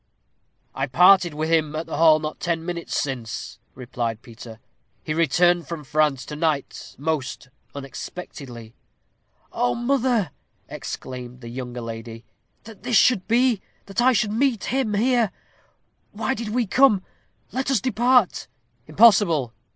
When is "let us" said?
17.51-17.79